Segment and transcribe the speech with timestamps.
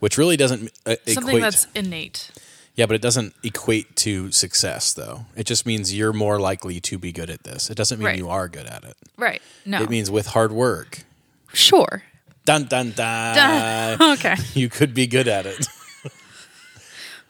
[0.00, 1.42] which really doesn't uh, Something equate.
[1.42, 2.30] that's innate.
[2.74, 5.26] yeah, but it doesn't equate to success, though.
[5.36, 7.70] It just means you're more likely to be good at this.
[7.70, 8.18] It doesn't mean Right.
[8.18, 8.96] you are good at it.
[9.16, 9.40] Right.
[9.64, 9.80] No.
[9.82, 11.04] It means with hard work.
[11.52, 12.02] sure.
[12.44, 14.02] Dun dun dun.
[14.18, 14.36] okay.
[14.54, 15.66] you could be good at it.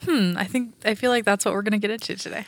[0.03, 0.33] Hmm.
[0.37, 2.45] I think I feel like that's what we're gonna get into today.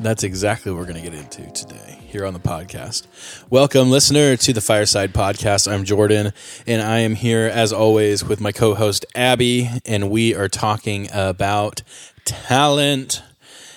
[0.00, 3.06] That's exactly what we're going to get into today here on the podcast.
[3.50, 5.70] Welcome, listener, to the Fireside Podcast.
[5.70, 6.32] I'm Jordyn,
[6.66, 11.08] and I am here as always with my co host, Abby, and we are talking
[11.12, 11.82] about
[12.24, 13.22] talent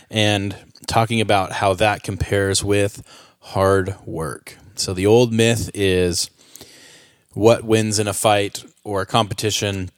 [0.09, 0.55] and
[0.87, 3.03] talking about how that compares with
[3.41, 4.57] hard work.
[4.75, 6.29] So, the old myth is
[7.33, 9.89] what wins in a fight or a competition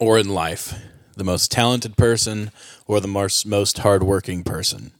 [0.00, 0.74] or in life
[1.16, 2.50] the most talented person
[2.88, 4.90] or the most, most hardworking person?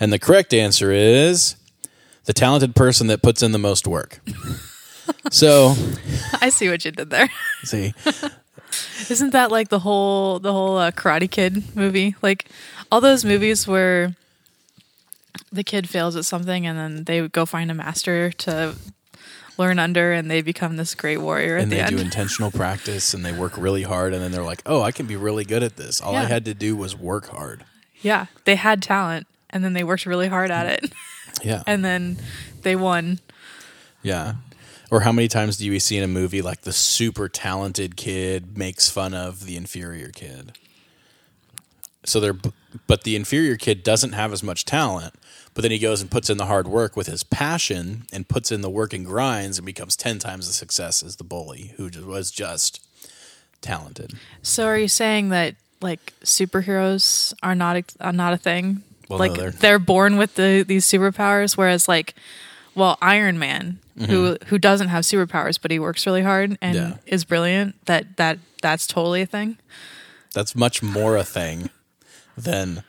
[0.00, 1.56] And the correct answer is
[2.24, 4.20] the talented person that puts in the most work.
[5.30, 5.74] so,
[6.40, 7.28] I see what you did there.
[7.64, 7.92] see,
[9.10, 12.14] Isn't that like the whole the whole uh, Karate Kid movie?
[12.22, 12.46] Like
[12.90, 14.14] all those movies where
[15.52, 18.74] the kid fails at something and then they go find a master to
[19.58, 21.96] learn under and they become this great warrior at and the they end.
[21.96, 25.06] do intentional practice and they work really hard and then they're like, "Oh, I can
[25.06, 26.00] be really good at this.
[26.00, 27.64] All I had to do was work hard."
[28.02, 30.92] yeah, they had talent and then they worked really hard at it
[31.42, 31.62] Yeah.
[31.66, 32.18] and then
[32.62, 33.18] they won.
[34.02, 34.34] yeah.
[34.90, 38.58] Or how many times do you see in a movie like the super talented kid
[38.58, 40.52] makes fun of the inferior kid?
[42.04, 42.36] So they're
[42.86, 45.14] but the inferior kid doesn't have as much talent,
[45.54, 48.50] but then he goes and puts in the hard work with his passion and puts
[48.52, 51.90] in the work and grinds and becomes 10 times the success as the bully who
[52.06, 52.80] was just
[53.60, 54.12] talented.
[54.42, 58.82] So are you saying that like superheroes are not ex- are not a thing?
[59.10, 62.14] Well, like no, they're- they're, born with the these superpowers, whereas like,
[62.74, 66.90] well, Iron Man, who who doesn't have superpowers but he works really hard and Mm-hmm.
[66.92, 66.96] Yeah.
[67.06, 67.84] is brilliant.
[67.86, 69.58] That that that's totally a thing.
[70.32, 71.68] That's much more a thing
[72.38, 72.82] than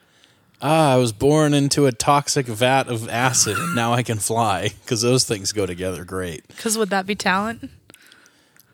[0.62, 4.68] ah, I was born into a toxic vat of acid and now I can fly
[4.84, 6.44] because those things go together great.
[6.56, 7.68] Because would that be talent?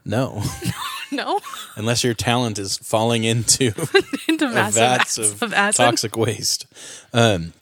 [0.05, 0.43] No,
[1.13, 1.41] No,
[1.77, 3.67] unless your talent is falling into
[4.29, 6.67] into massive vats of, of toxic waste.
[7.15, 7.55] Um,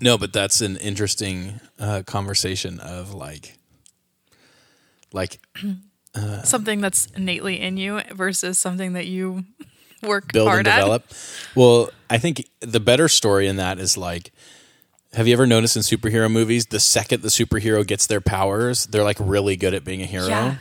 [0.00, 3.58] no, but that's an interesting uh, conversation of like,
[5.12, 5.38] like
[6.44, 9.44] Something that's innately in you versus something that you
[10.02, 11.04] work build hard and develop.
[11.54, 14.30] Well, I think the better story in that is like
[15.14, 19.04] have you ever noticed in superhero movies the second the superhero gets their powers, they're
[19.04, 20.26] like really good at being a hero?
[20.26, 20.56] Yeah,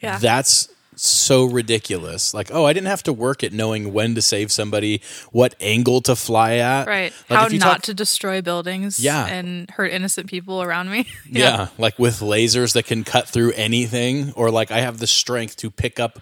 [0.00, 0.18] yeah.
[0.18, 0.68] That's
[1.08, 2.34] so ridiculous.
[2.34, 5.00] Like, oh, I didn't have to work at knowing when to save somebody,
[5.32, 6.86] what angle to fly at.
[6.86, 7.12] right.
[7.28, 9.26] Like How if you not talk- to destroy buildings Yeah.
[9.26, 11.06] and hurt innocent people around me.
[11.30, 11.68] Yeah.
[11.78, 15.70] like with lasers that can cut through anything, or like I have the strength to
[15.70, 16.18] pick up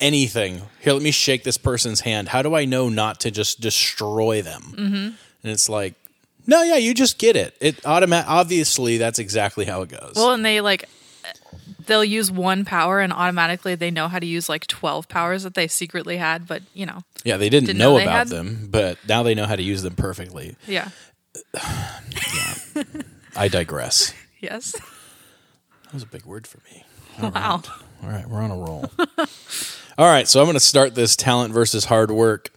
[0.00, 0.62] anything.
[0.80, 2.28] Here, let me shake this person's hand.
[2.28, 4.62] How do I know not to just destroy them?
[4.76, 4.94] Mm-hmm.
[4.96, 5.16] And
[5.52, 5.94] it's like,
[6.46, 7.56] no, yeah, you just get it.
[7.60, 8.28] It automatic.
[8.30, 10.12] Obviously, that's exactly how it goes.
[10.16, 10.88] Well, and they like
[11.86, 15.54] they'll use one power and automatically they know how to use like 12 powers that
[15.54, 17.00] they secretly had, but you know.
[17.24, 19.56] yeah, they didn't, didn't know, know they about had- them, but now they know how
[19.56, 20.56] to use them perfectly.
[20.66, 20.88] Yeah.
[23.36, 24.12] I digress.
[24.40, 24.72] Yes.
[24.72, 26.84] That was a big word for me.
[27.18, 27.62] Wow.
[28.02, 28.90] All right, we're on a roll.
[29.96, 32.50] All right, so I'm going to start this talent versus hard work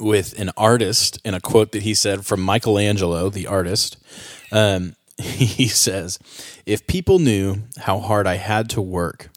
[0.00, 3.96] with an artist and a quote that he said from Michelangelo, the artist.
[4.50, 6.18] Um, he says,
[6.64, 9.30] If people knew how hard I had to work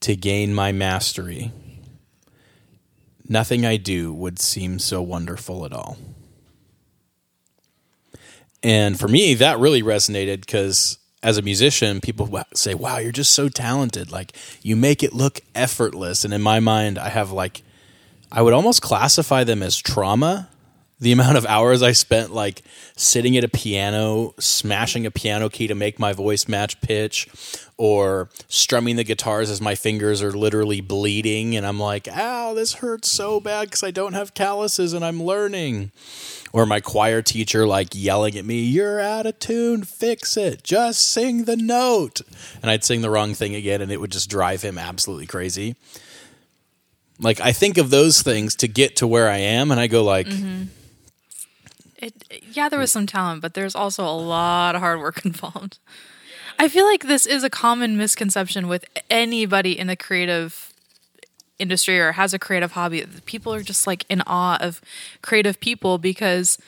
[0.00, 1.52] to gain my mastery,
[3.28, 5.96] nothing I do would seem so wonderful at all.
[8.62, 13.32] And for me, that really resonated because as a musician, people say, wow, you're just
[13.32, 14.10] so talented.
[14.10, 16.24] Like, you make it look effortless.
[16.24, 17.62] And in my mind, I have like,
[18.32, 20.48] I would almost classify them as trauma.
[21.00, 22.62] The amount of hours I spent like
[22.94, 27.26] sitting at a piano, smashing a piano key to make my voice match pitch,
[27.78, 31.56] or strumming the guitars as my fingers are literally bleeding.
[31.56, 35.22] And I'm like, ow, this hurts so bad because I don't have calluses and I'm
[35.22, 35.90] learning
[36.52, 40.62] or my choir teacher like yelling at me, "You're out of tune, fix it.
[40.62, 42.20] Just sing the note."
[42.60, 45.76] And I'd sing the wrong thing again and it would just drive him absolutely crazy.
[47.18, 50.04] Like I think of those things to get to where I am and I go
[50.04, 50.64] like, mm-hmm.
[52.00, 52.14] It,
[52.52, 55.78] yeah, there was some talent, but there's also a lot of hard work involved.
[56.58, 60.72] I feel like this is a common misconception with anybody in the creative
[61.58, 63.04] industry or has a creative hobby.
[63.26, 64.80] People are just like in awe of
[65.22, 66.58] creative people because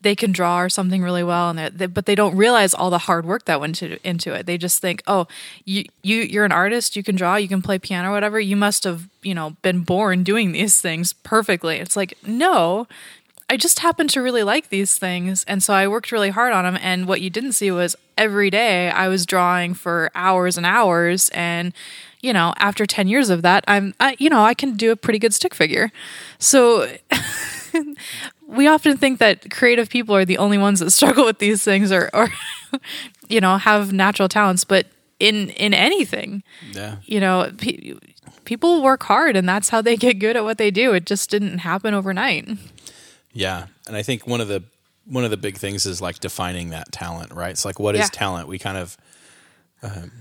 [0.00, 2.98] they can draw or something really well, and they're- but they don't realize all the
[2.98, 4.46] hard work that went to, into it.
[4.46, 5.28] They just think, oh,
[5.64, 8.40] you you you're an artist, you can draw, you can play piano, whatever.
[8.40, 11.76] You must have you know been born doing these things perfectly.
[11.76, 12.88] It's like no.
[13.52, 16.64] I just happened to really like these things, and so I worked really hard on
[16.64, 16.78] them.
[16.82, 21.28] And what you didn't see was every day I was drawing for hours and hours,
[21.34, 21.74] and
[22.22, 24.96] you know, after ten years of that, I'm, I, you know, I can do a
[24.96, 25.92] pretty good stick figure.
[26.38, 26.88] So
[28.46, 31.92] we often think that creative people are the only ones that struggle with these things,
[31.92, 32.28] or, or
[33.28, 34.64] you know, have natural talents.
[34.64, 34.86] But
[35.20, 36.96] in in anything, Yeah.
[37.04, 37.94] you know, pe-
[38.44, 40.94] people work hard, and that's how they get good at what they do.
[40.94, 42.48] It just didn't happen overnight.
[43.32, 44.62] Yeah, and I think one of the
[45.04, 47.50] one of the big things is like defining that talent, right?
[47.50, 48.08] It's like what is Yeah.
[48.12, 48.46] talent?
[48.48, 48.96] We kind of
[49.82, 50.12] um,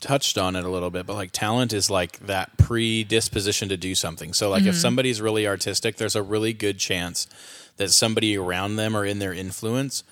[0.00, 3.94] touched on it a little bit, but like talent is like that predisposition to do
[3.94, 4.32] something.
[4.32, 7.26] So like if somebody's really artistic, there's a really good chance
[7.76, 10.04] that somebody around them or in their influence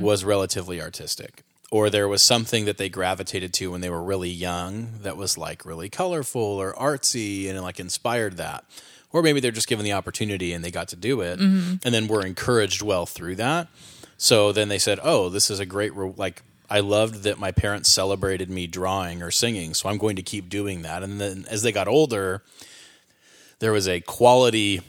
[0.00, 1.42] was relatively artistic.
[1.72, 5.36] Or there was something that they gravitated to when they were really young that was
[5.38, 8.64] like really colorful or artsy and like inspired that.
[9.12, 11.74] Or maybe they're just given the opportunity and they got to do it mm-hmm.
[11.84, 13.68] and then were encouraged well through that.
[14.16, 17.50] So then they said, "Oh, this is a great re- like I loved that my
[17.50, 21.44] parents celebrated me drawing or singing, so I'm going to keep doing that." And then
[21.50, 22.42] as they got older,
[23.58, 24.80] there was a quality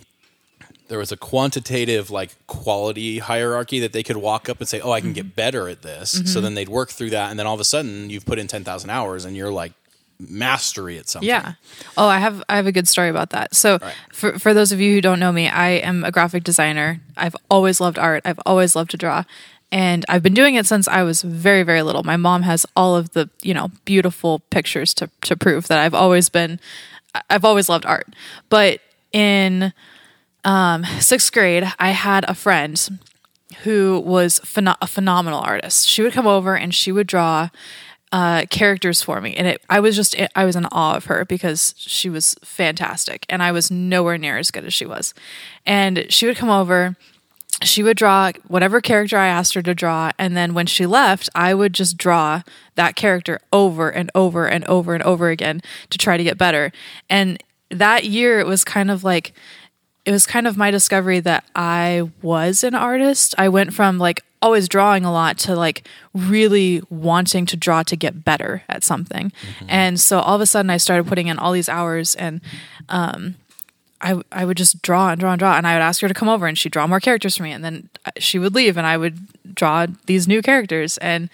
[0.87, 4.91] there was a quantitative like quality hierarchy that they could walk up and say, "Oh,
[4.91, 5.35] I can get mm-hmm.
[5.35, 6.41] better at this." So mm-hmm.
[6.41, 8.89] then they'd work through that and then all of a sudden you've put in 10,000
[8.89, 9.73] hours and you're like
[10.29, 11.27] mastery at something.
[11.27, 11.53] Yeah.
[11.97, 13.55] Oh, I have I have a good story about that.
[13.55, 13.93] So, right.
[14.11, 17.01] for for those of you who don't know me, I am a graphic designer.
[17.17, 18.23] I've always loved art.
[18.25, 19.23] I've always loved to draw.
[19.71, 22.03] And I've been doing it since I was very very little.
[22.03, 25.95] My mom has all of the, you know, beautiful pictures to to prove that I've
[25.95, 26.59] always been
[27.29, 28.07] I've always loved art.
[28.49, 28.79] But
[29.11, 29.73] in
[30.43, 32.99] um 6th grade, I had a friend
[33.63, 35.87] who was a phenomenal artist.
[35.87, 37.49] She would come over and she would draw
[38.13, 41.25] uh, characters for me, and it, I was just I was in awe of her
[41.25, 45.15] because she was fantastic, and I was nowhere near as good as she was.
[45.65, 46.95] And she would come over,
[47.63, 51.27] she would draw whatever character I asked her to draw, and then when she left,
[51.33, 52.43] I would just draw
[52.75, 56.71] that character over and over and over and over again to try to get better.
[57.09, 59.33] And that year, it was kind of like
[60.05, 63.33] it was kind of my discovery that I was an artist.
[63.39, 67.95] I went from like always drawing a lot to like really wanting to draw to
[67.95, 69.31] get better at something.
[69.69, 72.41] And so all of a sudden I started putting in all these hours and
[72.89, 73.35] um
[74.01, 75.55] I, I would just draw and draw and draw.
[75.55, 77.53] And I would ask her to come over and she'd draw more characters for me.
[77.53, 79.17] And then uh, she would leave and I would
[79.55, 80.97] draw these new characters.
[80.97, 81.29] And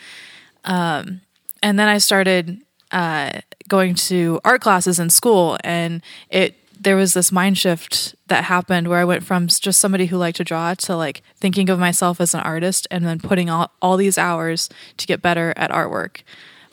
[0.65, 1.21] um
[1.63, 2.61] and then I started
[2.91, 8.45] uh going to art classes in school and it there was this mind shift that
[8.45, 11.77] happened where I went from just somebody who liked to draw to like thinking of
[11.77, 15.71] myself as an artist and then putting all, all these hours to get better at
[15.71, 16.21] artwork.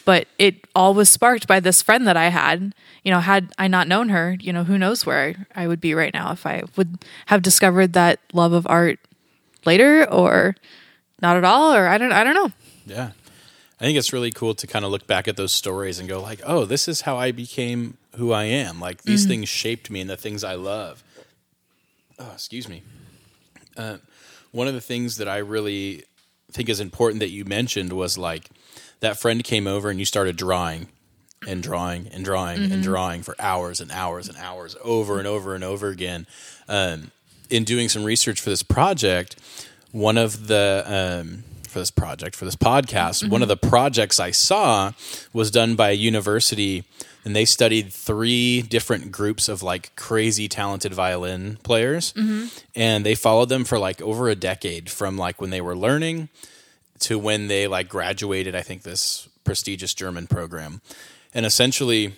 [0.05, 2.73] But it all was sparked by this friend that I had.
[3.03, 5.95] You know, had I not known her, you know, who knows where I, would be
[5.95, 9.01] right now if I would have discovered that love of art
[9.65, 10.55] later or
[11.21, 12.53] not at all or I don't I don't know.
[12.87, 13.11] Yeah.
[13.81, 16.21] I think it's really cool to kind of look back at those stories and go
[16.21, 18.81] like, "Oh, this is how I became who I am.
[18.81, 21.03] Like these things shaped me and the things I love."
[22.19, 22.83] Oh, excuse me.
[23.77, 23.99] Uh,
[24.53, 26.05] one of the things that I really
[26.51, 28.49] think is important that you mentioned was like
[29.01, 30.89] that friend came over and you started drawing
[31.47, 35.55] and drawing and drawing and drawing for hours and hours and hours over and over
[35.55, 36.27] and over again.
[36.69, 37.11] Um,
[37.51, 39.37] in doing some research for this project,
[39.93, 41.45] one of the um,
[41.77, 43.61] for this project for this podcast, one of mm-hmm.
[43.61, 44.93] the projects I saw
[45.35, 46.85] was done by a university,
[47.23, 52.47] and they studied three different groups of like crazy talented violin players, mm-hmm.
[52.75, 56.31] and they followed them for like over a decade, from like when they were learning
[57.01, 58.57] to when they like graduated.
[58.57, 60.81] I think this prestigious German program,
[61.35, 62.15] and essentially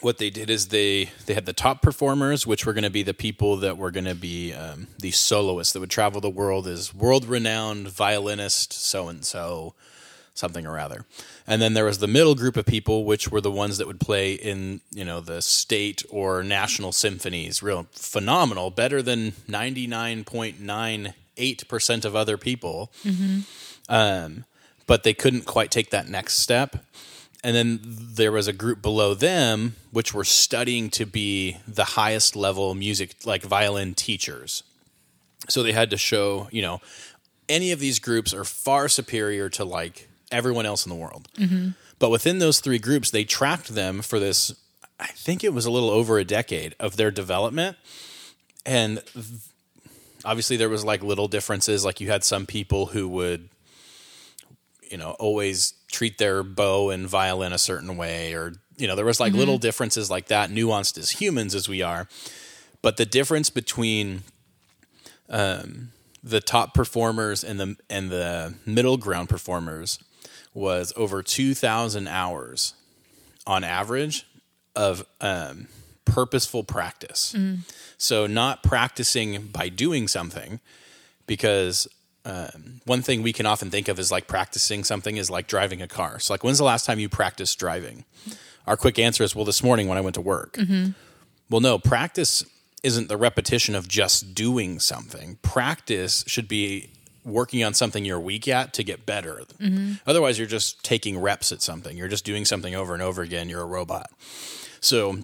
[0.00, 3.02] what they did is they they had the top performers, which were going to be
[3.02, 6.66] the people that were going to be um, the soloists that would travel the world
[6.66, 9.74] as world renowned violinist so and so
[10.32, 11.04] something or other.
[11.46, 14.00] And then there was the middle group of people, which were the ones that would
[14.00, 20.24] play in you know the state or national symphonies, real phenomenal, better than ninety nine
[20.24, 22.90] point nine eight percent of other people.
[23.88, 24.44] Um,
[24.86, 26.76] but they couldn't quite take that next step
[27.42, 32.36] and then there was a group below them which were studying to be the highest
[32.36, 34.62] level music like violin teachers.
[35.48, 36.80] So they had to show you know
[37.48, 41.28] any of these groups are far superior to like everyone else in the world.
[41.36, 41.70] Mm-hmm.
[41.98, 44.54] But within those three groups they tracked them for this
[44.98, 47.76] i think it was a little over a decade of their development.
[48.66, 49.02] And
[50.24, 51.84] obviously there was like little differences.
[51.84, 53.48] Like you had some people who would,
[54.90, 59.04] you know, always treat their bow and violin a certain way, or you know, there
[59.04, 62.08] was like little differences like that, nuanced as humans as we are.
[62.82, 64.22] But the difference between
[65.28, 65.92] um,
[66.22, 69.98] the top performers and the and the middle ground performers
[70.54, 72.74] was over two thousand hours
[73.46, 74.26] on average
[74.74, 75.68] of um,
[76.04, 77.34] purposeful practice.
[77.98, 80.60] So not practicing by doing something,
[81.26, 81.86] because
[82.24, 85.80] um, one thing we can often think of is like practicing something is like driving
[85.82, 86.18] a car.
[86.18, 88.04] So like, when's the last time you practiced driving?
[88.66, 90.56] Our quick answer is, well, this morning when I went to work.
[91.48, 92.44] Well, no, practice
[92.82, 95.38] isn't the repetition of just doing something.
[95.42, 96.90] Practice should be
[97.24, 99.42] working on something you're weak at to get better.
[100.06, 101.96] Otherwise, you're just taking reps at something.
[101.96, 103.48] You're just doing something over and over again.
[103.48, 104.10] You're a robot.
[104.80, 105.18] So,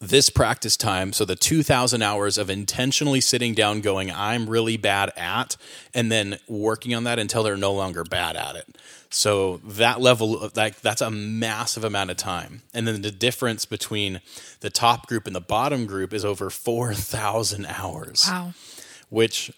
[0.00, 5.12] this practice time, so the 2000 hours of intentionally sitting down, going, I'm really bad
[5.16, 5.56] at,
[5.92, 8.78] and then working on that until they're no longer bad at it.
[9.10, 12.62] So that level of like that's a massive amount of time.
[12.74, 14.20] And then the difference between
[14.60, 18.52] the top group and the bottom group is over 4,000 hours Wow.
[19.08, 19.50] which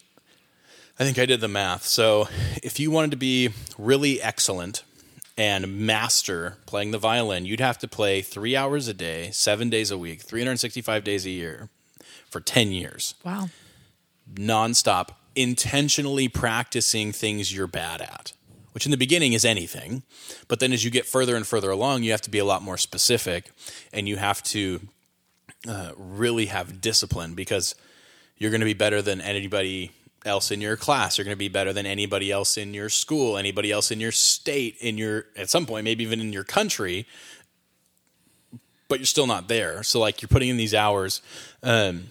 [0.99, 1.85] I think I did the math.
[1.85, 2.29] So
[2.63, 4.83] if you wanted to be really excellent
[5.41, 9.89] and master playing the violin, you'd have to play three hours a day, seven days
[9.89, 11.67] a week, 365 days a year
[12.29, 13.49] for 10 years, Wow.
[14.31, 18.33] nonstop, intentionally practicing things you're bad at.
[18.73, 20.03] Which in the beginning is anything,
[20.47, 22.61] but then as you get further and further along, you have to be a lot
[22.61, 23.51] more specific,
[23.91, 24.79] and you have to
[25.67, 27.73] uh, really have discipline because
[28.37, 29.91] you're going to be better than anybody
[30.25, 31.17] else in your class.
[31.17, 34.11] You're going to be better than anybody else in your school, anybody else in your
[34.11, 37.07] state, in your at some point, maybe even in your country.
[38.87, 39.83] But you're still not there.
[39.83, 41.21] So like you're putting in these hours.
[41.63, 42.07] Um,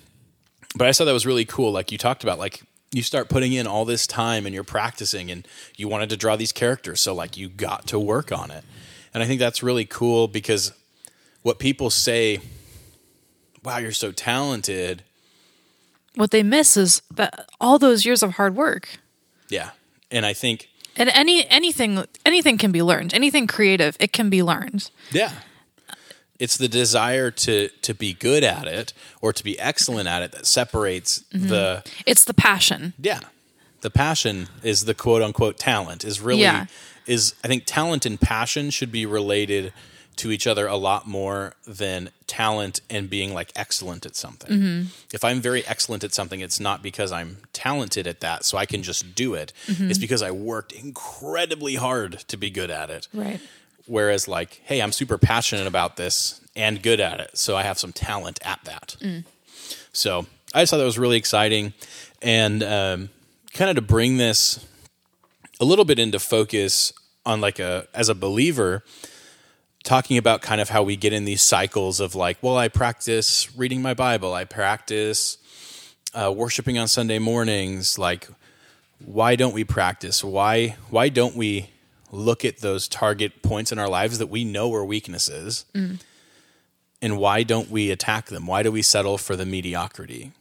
[0.74, 1.72] but I thought that was really cool.
[1.72, 2.62] Like you talked about, like
[2.92, 6.36] you start putting in all this time and you're practicing, and you wanted to draw
[6.36, 8.64] these characters, so like you got to work on it.
[9.14, 10.72] And I think that's really cool because
[11.42, 12.40] what people say,
[13.62, 15.04] "Wow, you're so talented."
[16.16, 18.88] What they miss is that all those years of hard work.
[19.48, 19.70] Yeah.
[20.10, 23.14] And I think, And any anything anything can be learned.
[23.14, 24.90] Anything creative, it can be learned.
[25.12, 25.32] yeah,
[26.38, 30.32] it's the desire to to be good at it or to be excellent at it
[30.32, 31.48] that separates mm-hmm.
[31.48, 32.92] the It's the passion.
[32.98, 33.20] yeah.
[33.82, 36.66] The passion is the quote unquote talent is really Yeah.
[37.06, 39.72] is I think talent and passion should be related
[40.20, 44.50] to each other a lot more than talent and being like excellent at something.
[44.50, 44.88] Mm-hmm.
[45.14, 48.66] If I'm very excellent at something, it's not because I'm talented at that, so I
[48.66, 49.54] can just do it.
[49.66, 49.88] Mm-hmm.
[49.88, 53.08] It's because I worked incredibly hard to be good at it.
[53.14, 53.40] Right.
[53.86, 57.78] Whereas, like, hey, I'm super passionate about this and good at it, so I have
[57.78, 58.96] some talent at that.
[59.00, 59.24] Mm.
[59.92, 61.72] So I just thought that was really exciting,
[62.20, 63.08] and um,
[63.54, 64.64] kind of to bring this
[65.60, 66.92] a little bit into focus
[67.24, 68.84] on like a as a believer,
[69.82, 73.54] talking about kind of how we get in these cycles of like, well, I practice
[73.56, 75.38] reading my Bible, I practice
[76.14, 78.28] uh, worshiping on Sunday mornings, like
[79.04, 80.22] why don't we practice?
[80.22, 81.70] Why why don't we
[82.12, 85.64] look at those target points in our lives that we know are weaknesses?
[87.02, 88.46] And why don't we attack them?
[88.46, 90.32] Why do we settle for the mediocrity?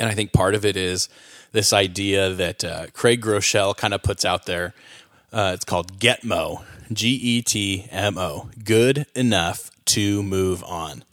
[0.00, 1.08] And I think part of it is
[1.52, 4.74] this idea that uh, Craig Groeschel kind of puts out there.
[5.32, 11.04] Uh, it's called GETMO, G E T M O, good enough to move on.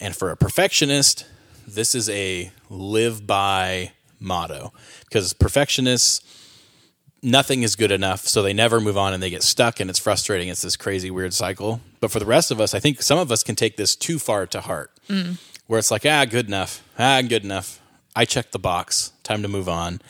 [0.00, 1.26] And for a perfectionist,
[1.66, 4.72] this is a live by motto
[5.04, 6.20] because perfectionists,
[7.22, 9.98] nothing is good enough, so they never move on and they get stuck and it's
[9.98, 10.48] frustrating.
[10.48, 11.80] It's this crazy, weird cycle.
[12.00, 14.18] But for the rest of us, I think some of us can take this too
[14.18, 14.90] far to heart
[15.66, 16.82] where it's like, ah, good enough.
[16.98, 17.80] Ah, good enough.
[18.16, 19.12] I checked the box.
[19.22, 20.00] Time to move on.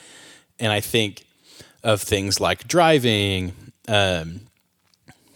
[0.58, 1.24] And I think
[1.82, 3.52] of things like driving,
[3.88, 4.40] um,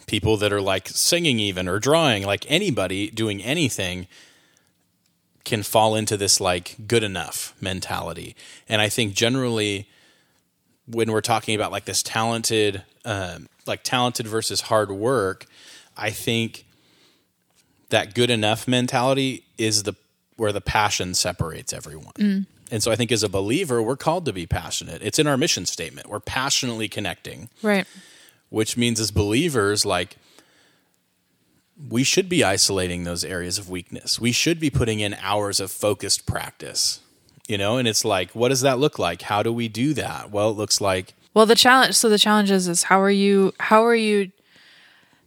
[0.06, 4.06] people that are like singing, even or drawing, like anybody doing anything
[5.44, 8.34] can fall into this like good enough mentality.
[8.68, 9.86] And I think generally,
[10.86, 15.46] when we're talking about like this talented, um, like talented versus hard work,
[15.96, 16.64] I think
[17.90, 19.94] that good enough mentality is the
[20.36, 22.46] where the passion separates everyone.
[22.70, 25.00] And so I think as a believer, we're called to be passionate.
[25.00, 26.08] It's in our mission statement.
[26.08, 27.86] We're passionately connecting, Right.
[28.54, 30.16] Which means as believers, like
[31.90, 34.20] we should be isolating those areas of weakness.
[34.20, 37.00] We should be putting in hours of focused practice.
[37.48, 39.22] You know, and it's like, what does that look like?
[39.22, 40.30] How do we do that?
[40.30, 41.94] Well, it looks like Well, the challenge.
[41.94, 43.52] So the challenge is, is how are you?
[43.58, 44.30] How are you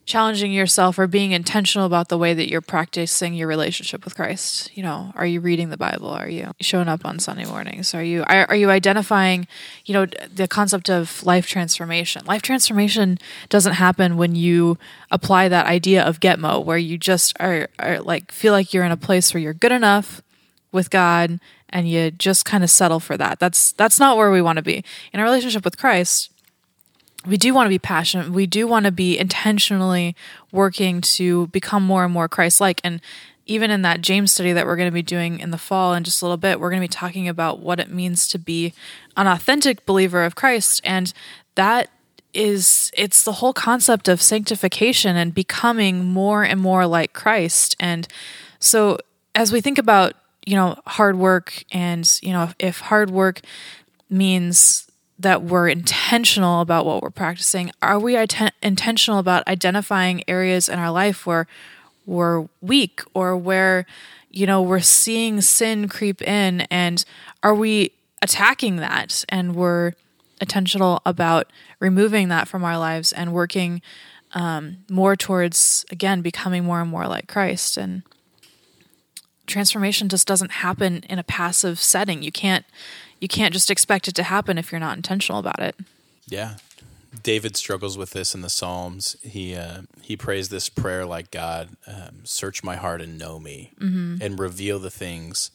[0.08, 4.76] challenging yourself or being intentional about the way that you're practicing your relationship with Christ.
[4.76, 6.10] You know, are you reading the Bible?
[6.10, 7.94] Are you showing up on Sunday mornings?
[7.94, 9.48] Are you are, are you identifying,
[9.86, 12.26] you know, the concept of life transformation?
[12.26, 14.78] Life transformation doesn't happen when you
[15.12, 18.92] apply that idea of Getmo, where you just are, are like feel like you're in
[18.94, 20.22] a place where you're good enough
[20.72, 23.40] with God and you just kind of settle for that.
[23.40, 24.86] That's that's not where we want to be.
[25.12, 26.32] In a relationship with Christ,
[27.28, 28.30] we do want to be passionate.
[28.30, 30.16] We do want to be intentionally
[30.52, 32.80] working to become more and more Christ like.
[32.84, 33.02] And
[33.46, 36.04] even in that James study that we're going to be doing in the fall in
[36.04, 38.74] just a little bit, we're going to be talking about what it means to be
[39.16, 40.82] an authentic believer of Christ.
[40.84, 41.14] And
[41.56, 41.90] that
[42.34, 47.76] is, it's the whole concept of sanctification and becoming more and more like Christ.
[47.80, 48.08] And
[48.60, 48.98] so
[49.34, 50.14] as we think about,
[50.46, 53.42] you know, hard work and, you know, if hard work
[54.10, 54.87] means
[55.20, 57.72] that we're intentional about what we're practicing?
[57.82, 61.48] Are we iten- intentional about identifying areas in our life where
[62.06, 63.86] we're weak or where,
[64.30, 66.62] you know, we're seeing sin creep in?
[66.70, 67.04] And
[67.42, 69.94] are we attacking that and we're
[70.40, 73.82] intentional about removing that from our lives and working
[74.34, 77.76] um, more towards, again, becoming more and more like Christ?
[77.78, 78.04] And
[79.48, 82.22] transformation just doesn't happen in a passive setting.
[82.22, 82.66] You can't
[83.20, 85.76] you can't just expect it to happen if you're not intentional about it.
[86.28, 86.56] Yeah.
[87.24, 89.18] David struggles with this in the Psalms.
[89.22, 93.72] He uh, he prays this prayer like God, um, search my heart and know me,
[93.80, 94.18] mm-hmm.
[94.22, 95.52] and reveal the things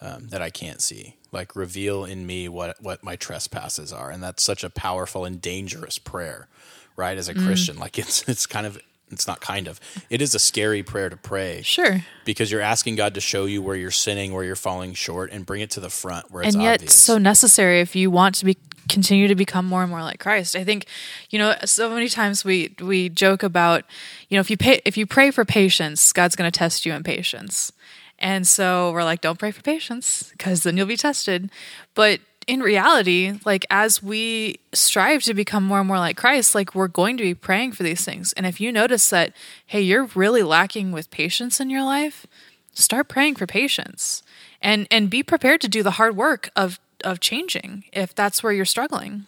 [0.00, 1.16] um, that I can't see.
[1.32, 5.42] Like reveal in me what what my trespasses are, and that's such a powerful and
[5.42, 6.48] dangerous prayer,
[6.96, 7.18] right?
[7.18, 7.44] As a mm.
[7.44, 8.78] Christian, like it's it's kind of
[9.14, 9.80] it's not kind of.
[10.10, 11.62] It is a scary prayer to pray.
[11.62, 12.04] Sure.
[12.24, 15.46] Because you're asking god to show you where you're sinning where you're falling short and
[15.46, 16.94] bring it to the front where it's and yet obvious.
[16.94, 18.56] so necessary if you want to be
[18.88, 20.54] continue to become more and more like christ.
[20.56, 20.86] I think
[21.30, 23.84] you know so many times we we joke about
[24.28, 26.92] you know if you pay if you pray for patience god's going to test you
[26.92, 27.72] in patience.
[28.18, 31.50] And so we're like don't pray for patience because then you'll be tested.
[31.94, 36.74] But in reality, like as we strive to become more and more like Christ, like
[36.74, 38.32] we're going to be praying for these things.
[38.34, 39.32] And if you notice that,
[39.66, 42.26] hey, you're really lacking with patience in your life,
[42.72, 44.22] start praying for patience.
[44.60, 48.52] And and be prepared to do the hard work of of changing if that's where
[48.52, 49.26] you're struggling.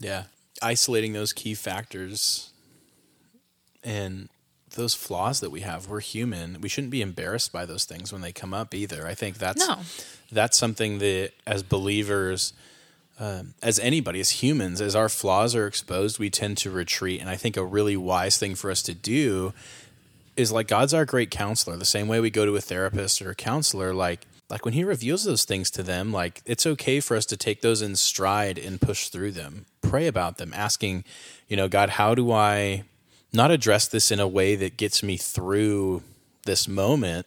[0.00, 0.24] Yeah.
[0.62, 2.50] Isolating those key factors
[3.84, 4.30] and
[4.72, 5.88] those flaws that we have.
[5.88, 6.60] We're human.
[6.60, 9.06] We shouldn't be embarrassed by those things when they come up either.
[9.06, 9.78] I think that's no.
[10.30, 12.52] that's something that as believers,
[13.18, 17.20] um, as anybody, as humans, as our flaws are exposed, we tend to retreat.
[17.20, 19.52] And I think a really wise thing for us to do
[20.36, 21.76] is like God's our great counselor.
[21.76, 24.84] The same way we go to a therapist or a counselor, like like when he
[24.84, 28.58] reveals those things to them, like it's okay for us to take those in stride
[28.58, 29.66] and push through them.
[29.82, 31.04] Pray about them, asking,
[31.48, 32.84] you know, God, how do I
[33.32, 36.02] not address this in a way that gets me through
[36.44, 37.26] this moment,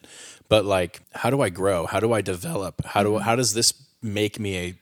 [0.49, 1.85] but like how do I grow?
[1.85, 2.83] How do I develop?
[2.85, 4.75] How do how does this make me a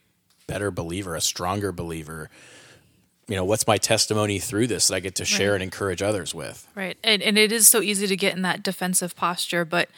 [0.47, 2.29] better believer, a stronger believer?
[3.27, 5.55] You know, what's my testimony through this that I get to share right.
[5.55, 6.67] and encourage others with?
[6.73, 9.89] Right, and and it is so easy to get in that defensive posture, but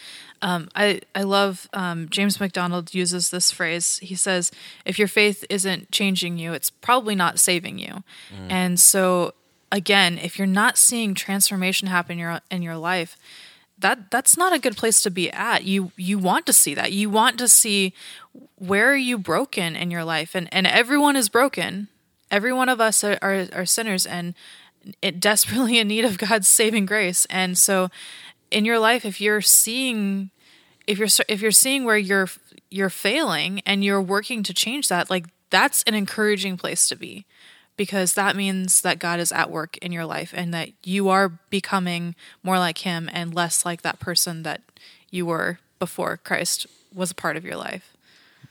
[0.41, 3.99] um, I I love um, James MacDonald uses this phrase.
[3.99, 4.51] He says,
[4.85, 8.03] "If your faith isn't changing you, it's probably not saving you."
[8.33, 8.49] Mm.
[8.49, 9.33] And so
[9.71, 13.17] again, if you're not seeing transformation happen in your in your life,
[13.77, 15.63] that that's not a good place to be at.
[15.63, 16.91] You you want to see that.
[16.91, 17.93] You want to see
[18.55, 21.87] where are you broken in your life, and and everyone is broken.
[22.29, 24.35] Every one of us are, are, are sinners and
[25.01, 27.25] it desperately in need of God's saving grace.
[27.29, 27.89] And so,
[28.49, 30.31] in your life, if you're seeing
[30.87, 32.29] if you're if you're seeing where you're
[32.69, 37.25] you're failing and you're working to change that, like that's an encouraging place to be
[37.81, 41.29] because that means that God is at work in your life and that you are
[41.49, 42.13] becoming
[42.43, 44.61] more like Him and less like that person that
[45.09, 47.97] you were before Christ was a part of your life.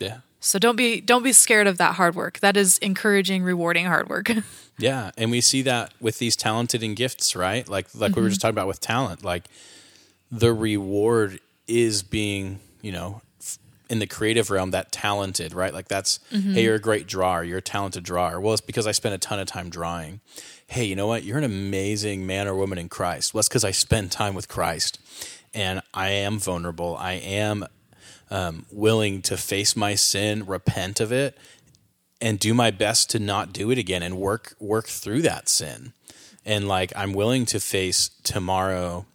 [0.01, 0.19] Yeah.
[0.41, 2.41] So don't be don't be scared of that hard work.
[2.41, 4.33] That is encouraging, rewarding hard work.
[4.81, 7.69] yeah, and we see that with these talented and gifts, right?
[7.69, 8.21] Like like mm-hmm.
[8.21, 9.45] we were just talking about with talent, like
[10.33, 11.39] the reward
[11.69, 13.23] is being, you know,
[13.91, 15.75] in the creative realm that talented, right?
[15.75, 16.55] Like that's, mm-hmm.
[16.55, 18.41] hey, you're a great drawer, you're a talented drawer.
[18.41, 20.21] Well, it's because I spent a ton of time drawing.
[20.69, 21.25] Hey, you know what?
[21.25, 23.35] You're an amazing man or woman in Christ.
[23.35, 25.01] Well, it's because I spend time with Christ
[25.53, 26.97] and I am vulnerable.
[26.97, 27.67] I am
[28.31, 31.37] um, willing to face my sin, repent of it,
[32.21, 35.95] and do my best to not do it again and work work through that sin.
[36.47, 39.07] And like I'm willing to face tomorrow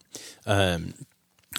[0.46, 0.94] um,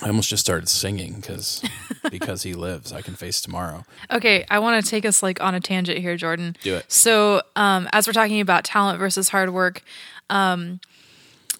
[0.02, 1.62] I almost just started singing because
[2.10, 3.84] because he lives, I can face tomorrow.
[4.10, 6.56] Okay, I want to take us like on a tangent here, Jordyn.
[6.62, 6.90] Do it.
[6.90, 9.82] So, um, as we're talking about talent versus hard work,
[10.28, 10.80] um,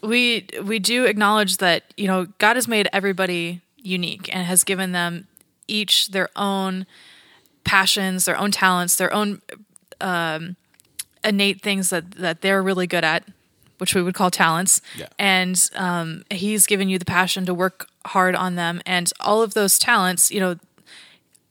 [0.03, 4.93] we we do acknowledge that you know God has made everybody unique and has given
[4.93, 5.27] them
[5.69, 6.87] each their own
[7.65, 9.41] passions, their own talents, their own
[10.01, 10.57] um,
[11.25, 13.25] innate things that that they're really good at,
[13.79, 14.81] which we would call talents.
[14.97, 15.09] Yeah.
[15.19, 19.55] And um, He's given you the passion to work hard on them, and all of
[19.55, 20.57] those talents, you know,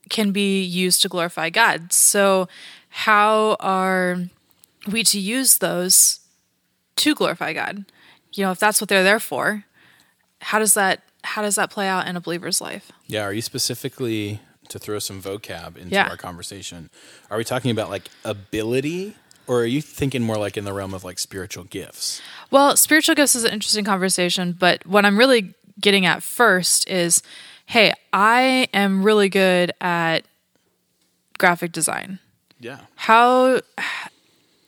[0.09, 1.91] can be used to glorify God.
[1.91, 2.47] So,
[2.89, 4.17] how are
[4.87, 6.19] we to use those
[6.97, 7.85] to glorify God?
[8.33, 9.65] You know, if that's what they're there for,
[10.41, 12.91] how does that how does that play out in a believer's life?
[13.07, 16.07] Yeah, are you specifically to throw some vocab into Yeah.
[16.07, 16.89] our conversation?
[17.31, 19.15] Are we talking about like ability
[19.47, 22.21] or are you thinking more like in the realm of like spiritual gifts?
[22.51, 27.21] Well, spiritual gifts is an interesting conversation, but what I'm really getting at first is
[27.67, 30.23] hey, I am really good at
[31.37, 32.19] graphic design.
[32.59, 32.79] Yeah.
[32.95, 33.61] How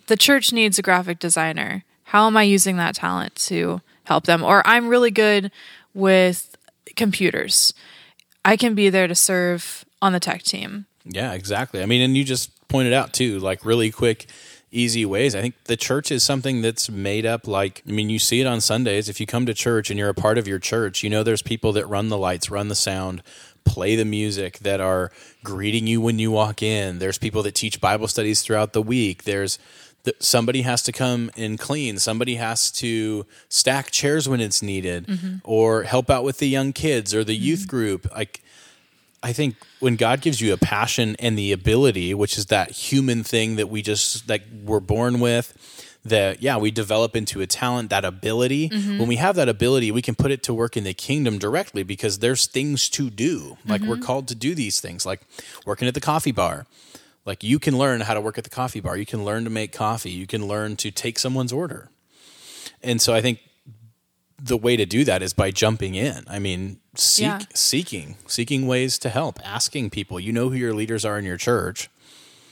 [0.07, 1.83] the church needs a graphic designer.
[2.05, 4.43] How am I using that talent to help them?
[4.43, 5.51] Or I'm really good
[5.93, 6.55] with
[6.95, 7.73] computers.
[8.43, 10.85] I can be there to serve on the tech team.
[11.05, 11.81] Yeah, exactly.
[11.81, 14.27] I mean, and you just pointed out too, like really quick,
[14.71, 15.35] easy ways.
[15.35, 18.47] I think the church is something that's made up like, I mean, you see it
[18.47, 19.09] on Sundays.
[19.09, 21.41] If you come to church and you're a part of your church, you know there's
[21.41, 23.23] people that run the lights, run the sound,
[23.63, 25.11] play the music, that are
[25.43, 26.99] greeting you when you walk in.
[26.99, 29.23] There's people that teach Bible studies throughout the week.
[29.23, 29.57] There's
[30.19, 31.97] somebody has to come and clean.
[31.99, 35.35] Somebody has to stack chairs when it's needed mm-hmm.
[35.43, 37.43] or help out with the young kids or the mm-hmm.
[37.43, 38.09] youth group.
[38.11, 38.41] Like,
[39.23, 43.23] I think when God gives you a passion and the ability, which is that human
[43.23, 45.53] thing that we just like we're born with,
[46.05, 48.69] that yeah, we develop into a talent, that ability.
[48.69, 48.99] Mm-hmm.
[48.99, 51.83] When we have that ability, we can put it to work in the kingdom directly
[51.83, 53.57] because there's things to do.
[53.65, 54.03] Like we're mm-hmm.
[54.03, 55.21] called to do these things, like
[55.65, 56.65] working at the coffee bar.
[57.25, 58.95] Like you can learn how to work at the coffee bar.
[58.95, 60.11] You can learn to make coffee.
[60.11, 61.89] You can learn to take someone's order.
[62.81, 63.39] And so I think
[64.41, 66.23] the way to do that is by jumping in.
[66.29, 67.39] I mean, seek, Yeah.
[67.53, 70.19] seeking, seeking ways to help, asking people.
[70.19, 71.89] You know who your leaders are in your church.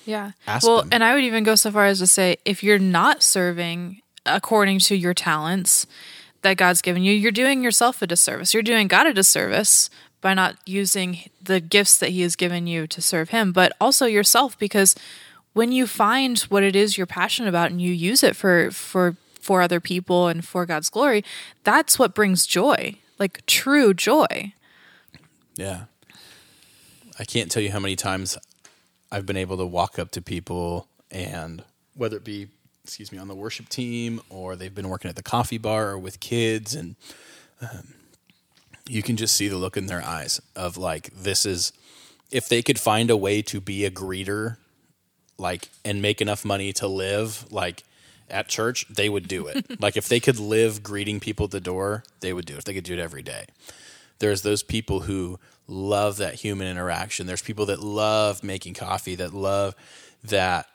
[0.06, 0.32] Yeah.
[0.48, 0.90] Ask well, them.
[0.92, 4.80] and I would even go so far as to say if you're not serving according
[4.80, 5.86] to your talents
[6.42, 8.54] that God's given you, you're doing yourself a disservice.
[8.54, 9.90] You're doing God a disservice
[10.22, 14.06] by not using the gifts that He has given you to serve Him, but also
[14.08, 14.96] yourself because
[15.54, 19.16] when you find what it is you're passionate about and you use it for for
[19.46, 21.24] for other people and for God's glory,
[21.64, 24.54] that's what brings joy, like true joy.
[25.56, 25.84] Yeah.
[27.20, 28.40] I can't tell you how many times
[29.12, 31.64] I've been able to walk up to people and
[31.96, 32.48] whether it be,
[32.84, 36.00] excuse me, on the worship team or they've been working at the coffee bar or
[36.00, 36.96] with kids and
[37.62, 37.94] um,
[38.90, 41.72] you can just see the look in their eyes of like this is
[42.32, 44.58] if they could find a way to be a greeter
[45.38, 47.84] like and make enough money to live like
[48.30, 49.66] at church they would do it.
[49.80, 52.60] Like if they could live greeting people at the door they would do it.
[52.60, 53.46] If they could do it every day.
[54.20, 57.28] There's those people who love that human interaction.
[57.28, 59.76] There's people that love making coffee that love
[60.24, 60.68] that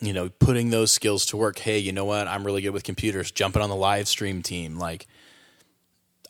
[0.00, 1.58] you know putting those skills to work.
[1.58, 2.28] Hey you know what?
[2.28, 3.30] I'm really good with computers.
[3.30, 4.78] Jumping on the live stream team.
[4.78, 5.06] Like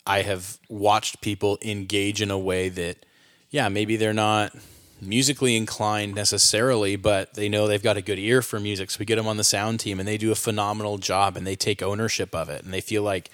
[0.09, 3.05] i have watched people engage in a way that
[3.51, 4.53] yeah maybe they're not
[5.01, 9.07] musically inclined necessarily but they know they've got a good ear for music so we
[9.07, 11.83] get them on the sound team and they do a phenomenal job and they take
[11.83, 13.31] ownership of it and they feel like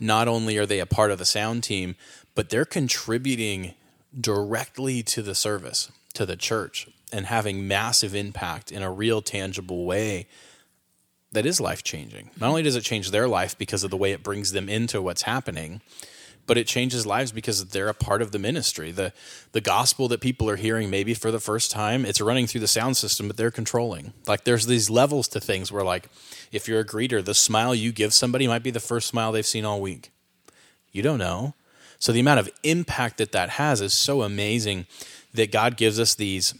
[0.00, 1.94] not only are they a part of the sound team
[2.34, 3.74] but they're contributing
[4.18, 9.84] directly to the service to the church and having massive impact in a real tangible
[9.84, 10.26] way
[11.32, 12.30] that is life changing.
[12.40, 15.02] Not only does it change their life because of the way it brings them into
[15.02, 15.80] what's happening,
[16.48, 18.90] but it changes lives because they're a part of the ministry.
[18.90, 19.12] The
[19.52, 22.66] the gospel that people are hearing maybe for the first time, it's running through the
[22.66, 24.14] sound system, but they're controlling.
[24.26, 26.08] Like there's these levels to things where like
[26.50, 29.46] if you're a greeter, the smile you give somebody might be the first smile they've
[29.46, 30.10] seen all week.
[30.90, 31.54] You don't know.
[31.98, 34.86] So the amount of impact that that has is so amazing
[35.34, 36.54] that God gives us these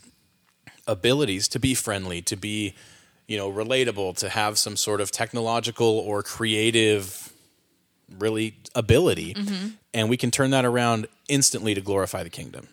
[0.87, 2.75] abilities to be friendly, to be,
[3.27, 7.33] you know, relatable, to have some sort of technological or creative
[8.19, 9.35] really ability
[9.95, 12.69] and we can turn that around instantly to glorify the kingdom.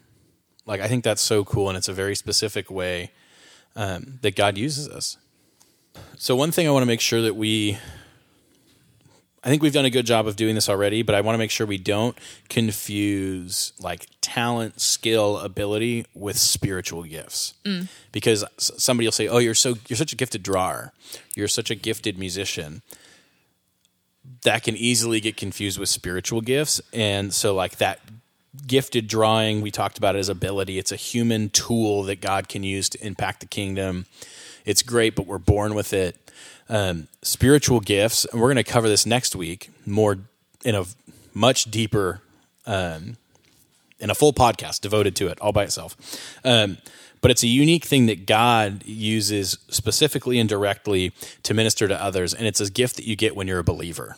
[0.66, 3.12] Like I think that's so cool and it's a very specific way
[3.76, 5.18] um, that God uses us.
[6.18, 7.78] So one thing I want to make sure that we
[9.44, 11.38] I think we've done a good job of doing this already, but I want to
[11.38, 12.18] make sure we don't
[12.50, 17.54] confuse like talent, skill, ability with spiritual gifts.
[18.12, 20.94] Because somebody will say, "Oh, you're so you're such a gifted drawer.
[21.36, 22.82] You're such a gifted musician."
[24.46, 28.00] That can easily get confused with spiritual gifts, and so like that
[28.68, 30.78] gifted drawing we talked about as ability.
[30.78, 34.06] It's a human tool that God can use to impact the kingdom.
[34.64, 36.16] It's great, but we're born with it.
[36.70, 40.18] Um, spiritual gifts, and we're going to cover this next week more
[40.64, 40.86] in a
[41.34, 42.22] much deeper,
[42.68, 43.18] um,
[44.00, 45.98] in a full podcast devoted to it all by itself.
[46.44, 46.78] Um,
[47.22, 51.12] but it's a unique thing that God uses specifically and directly
[51.44, 54.16] to minister to others, and it's a gift that you get when you're a believer.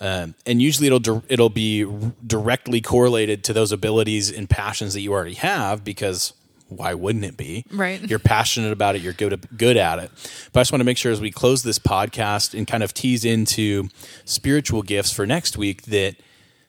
[0.00, 1.86] Um, and usually it'll it'll be
[2.26, 6.32] directly correlated to those abilities and passions that you already have because
[6.76, 7.64] why wouldn't it be?
[7.70, 8.02] Right.
[8.02, 9.02] You're passionate about it.
[9.02, 10.10] You're good good at it.
[10.52, 12.92] But I just want to make sure as we close this podcast and kind of
[12.94, 13.88] tease into
[14.24, 16.16] spiritual gifts for next week that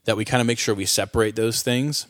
[0.05, 2.05] that we kind of make sure we separate those things.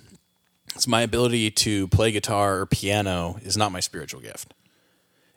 [0.75, 4.53] It's my ability to play guitar or piano is not my spiritual gift.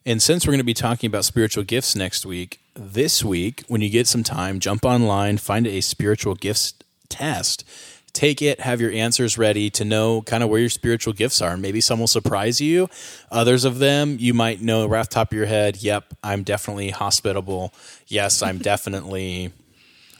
[0.04, 3.80] And since we're going to be talking about spiritual gifts next week, this week, when
[3.80, 6.74] you get some time, jump online, find a spiritual gifts
[7.08, 7.64] test,
[8.12, 11.56] take it, have your answers ready to know kind of where your spiritual gifts are.
[11.56, 12.88] Maybe some will surprise you.
[13.32, 16.44] Others of them, you might know right off the top of your head, yep, I'm
[16.44, 17.74] definitely hospitable.
[18.06, 19.52] Yes, I'm definitely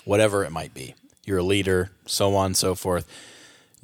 [0.05, 0.95] whatever it might be.
[1.25, 3.07] You're a leader, so on and so forth.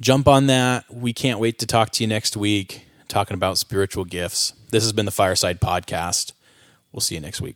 [0.03, 0.83] Jump on that.
[0.93, 4.51] We can't wait to talk to you next week talking about spiritual gifts.
[4.69, 6.33] This has been the Fireside Podcast.
[6.91, 7.55] We'll see you next week.